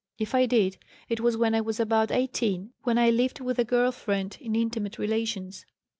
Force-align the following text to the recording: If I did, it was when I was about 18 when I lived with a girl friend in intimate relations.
If 0.17 0.33
I 0.33 0.47
did, 0.47 0.77
it 1.09 1.19
was 1.19 1.37
when 1.37 1.53
I 1.53 1.61
was 1.61 1.79
about 1.79 2.09
18 2.09 2.71
when 2.81 2.97
I 2.97 3.11
lived 3.11 3.39
with 3.39 3.59
a 3.59 3.63
girl 3.63 3.91
friend 3.91 4.35
in 4.41 4.55
intimate 4.55 4.97
relations. 4.97 5.63